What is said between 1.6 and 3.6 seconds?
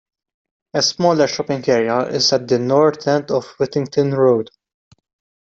area is at the north end of